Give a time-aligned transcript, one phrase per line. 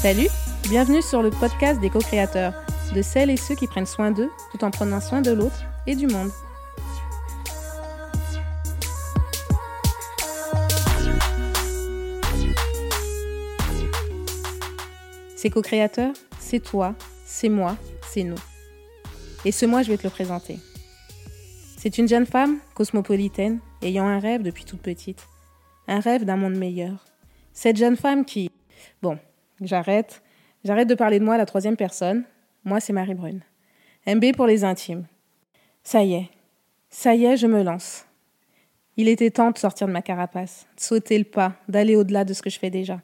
[0.00, 0.28] Salut,
[0.68, 2.54] bienvenue sur le podcast des co-créateurs,
[2.94, 5.96] de celles et ceux qui prennent soin d'eux tout en prenant soin de l'autre et
[5.96, 6.30] du monde.
[15.34, 16.94] Ces co-créateurs, c'est toi,
[17.26, 17.76] c'est moi,
[18.08, 18.38] c'est nous.
[19.44, 20.60] Et ce mois, je vais te le présenter.
[21.76, 25.26] C'est une jeune femme cosmopolitaine ayant un rêve depuis toute petite.
[25.88, 27.04] Un rêve d'un monde meilleur.
[27.52, 28.52] Cette jeune femme qui...
[29.02, 29.18] Bon,
[29.60, 30.22] j'arrête.
[30.64, 32.24] J'arrête de parler de moi à la troisième personne.
[32.64, 33.42] Moi, c'est Marie Brune.
[34.06, 35.06] MB pour les intimes.
[35.82, 36.30] Ça y est.
[36.90, 38.06] Ça y est, je me lance.
[38.96, 42.32] Il était temps de sortir de ma carapace, de sauter le pas, d'aller au-delà de
[42.32, 43.00] ce que je fais déjà.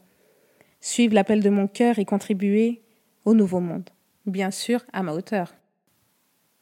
[0.81, 2.83] Suivre l'appel de mon cœur et contribuer
[3.25, 3.89] au nouveau monde.
[4.27, 5.55] Bien sûr, à ma hauteur.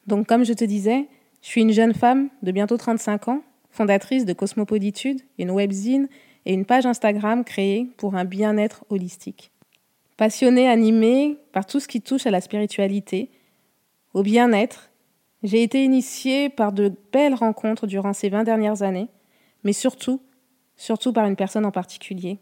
[0.05, 1.07] Donc, comme je te disais,
[1.41, 6.07] je suis une jeune femme de bientôt 35 ans, fondatrice de Cosmopolitude, une webzine
[6.45, 9.51] et une page Instagram créée pour un bien-être holistique.
[10.17, 13.31] Passionnée, animée par tout ce qui touche à la spiritualité,
[14.13, 14.91] au bien-être,
[15.41, 19.09] j'ai été initiée par de belles rencontres durant ces 20 dernières années,
[19.63, 20.21] mais surtout,
[20.77, 22.39] surtout par une personne en particulier,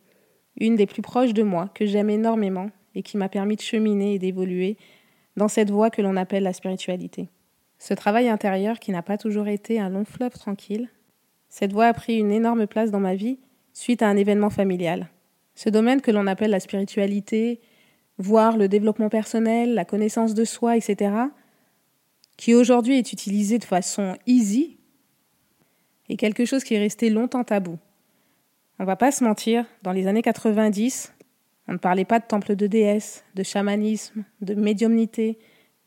[0.57, 4.15] une des plus proches de moi, que j'aime énormément et qui m'a permis de cheminer
[4.15, 4.77] et d'évoluer
[5.37, 7.29] dans cette voie que l'on appelle la spiritualité.
[7.79, 10.89] Ce travail intérieur qui n'a pas toujours été un long fleuve tranquille,
[11.49, 13.39] cette voie a pris une énorme place dans ma vie
[13.73, 15.09] suite à un événement familial.
[15.63, 17.59] Ce domaine que l'on appelle la spiritualité,
[18.17, 21.13] voire le développement personnel, la connaissance de soi, etc.,
[22.35, 24.79] qui aujourd'hui est utilisé de façon easy,
[26.09, 27.77] est quelque chose qui est resté longtemps tabou.
[28.79, 31.13] On va pas se mentir, dans les années 90,
[31.67, 35.37] on ne parlait pas de temple de déesse, de chamanisme, de médiumnité,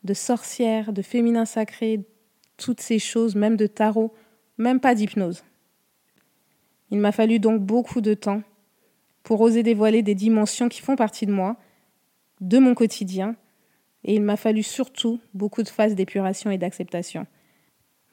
[0.05, 1.99] de sorcière, de féminin sacré,
[2.55, 4.13] toutes ces choses, même de tarot,
[4.57, 5.43] même pas d'hypnose.
[6.91, 8.41] Il m'a fallu donc beaucoup de temps
[9.25, 11.57] pour oser dévoiler des dimensions qui font partie de moi,
[12.41, 13.35] de mon quotidien,
[14.03, 17.25] et il m'a fallu surtout beaucoup de phases d'épuration et d'acceptation.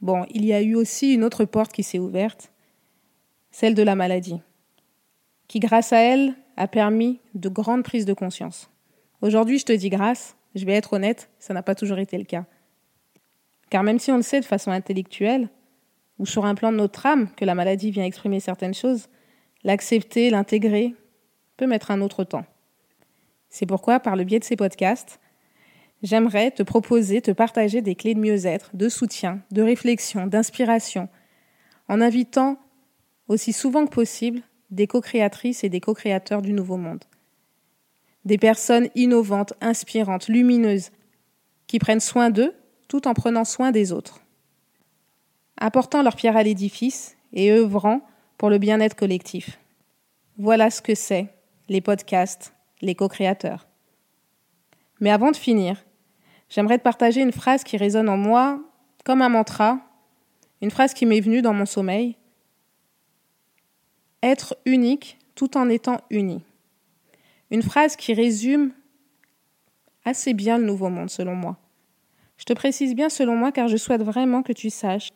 [0.01, 2.51] Bon, il y a eu aussi une autre porte qui s'est ouverte,
[3.51, 4.41] celle de la maladie,
[5.49, 8.71] qui grâce à elle a permis de grandes prises de conscience.
[9.21, 12.25] Aujourd'hui, je te dis grâce, je vais être honnête, ça n'a pas toujours été le
[12.25, 12.47] cas.
[13.69, 15.51] Car même si on le sait de façon intellectuelle,
[16.19, 19.09] ou sur un plan de notre âme, que la maladie vient exprimer certaines choses,
[19.63, 20.95] l'accepter, l'intégrer,
[21.67, 22.45] mettre un autre temps.
[23.49, 25.21] C'est pourquoi, par le biais de ces podcasts,
[26.03, 31.09] j'aimerais te proposer, te partager des clés de mieux-être, de soutien, de réflexion, d'inspiration,
[31.89, 32.59] en invitant
[33.29, 34.41] aussi souvent que possible
[34.71, 37.05] des co-créatrices et des co-créateurs du nouveau monde
[38.25, 40.91] des personnes innovantes, inspirantes, lumineuses,
[41.67, 42.55] qui prennent soin d'eux
[42.89, 44.21] tout en prenant soin des autres,
[45.57, 48.03] apportant leur pierre à l'édifice et œuvrant
[48.37, 49.59] pour le bien-être collectif.
[50.39, 51.29] Voilà ce que c'est
[51.69, 53.67] les podcasts, les co-créateurs.
[55.01, 55.85] Mais avant de finir,
[56.49, 58.61] j'aimerais te partager une phrase qui résonne en moi
[59.05, 59.81] comme un mantra,
[60.61, 62.17] une phrase qui m'est venue dans mon sommeil.
[64.23, 66.45] Être unique tout en étant uni.
[67.51, 68.73] Une phrase qui résume
[70.05, 71.59] assez bien le nouveau monde, selon moi.
[72.37, 75.11] Je te précise bien selon moi car je souhaite vraiment que tu saches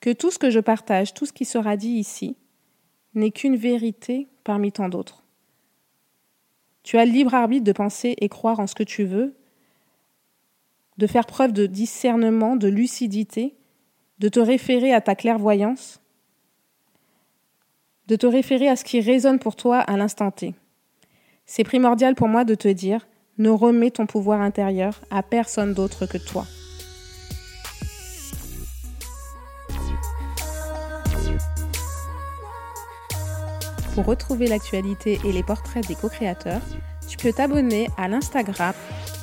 [0.00, 2.36] que tout ce que je partage, tout ce qui sera dit ici,
[3.14, 5.19] n'est qu'une vérité parmi tant d'autres.
[6.90, 9.36] Tu as le libre arbitre de penser et croire en ce que tu veux,
[10.98, 13.54] de faire preuve de discernement, de lucidité,
[14.18, 16.00] de te référer à ta clairvoyance,
[18.08, 20.56] de te référer à ce qui résonne pour toi à l'instant T.
[21.46, 23.06] C'est primordial pour moi de te dire,
[23.38, 26.44] ne remets ton pouvoir intérieur à personne d'autre que toi.
[34.00, 36.62] Pour retrouver l'actualité et les portraits des co-créateurs,
[37.06, 38.72] tu peux t'abonner à l'Instagram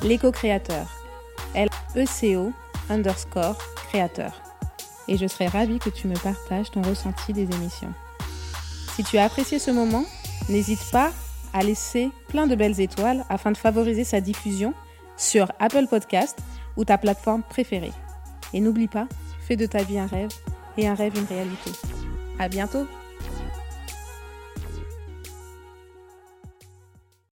[0.04, 0.86] Les Co-Créateurs,
[1.56, 2.52] L-E-C-O
[2.88, 3.58] underscore
[3.88, 4.40] créateur.
[5.08, 7.92] Et je serai ravie que tu me partages ton ressenti des émissions.
[8.94, 10.04] Si tu as apprécié ce moment,
[10.48, 11.10] n'hésite pas
[11.52, 14.74] à laisser plein de belles étoiles afin de favoriser sa diffusion
[15.16, 16.38] sur Apple Podcast
[16.76, 17.92] ou ta plateforme préférée.
[18.54, 19.08] Et n'oublie pas,
[19.40, 20.30] fais de ta vie un rêve
[20.76, 21.72] et un rêve une réalité.
[22.38, 22.86] À bientôt!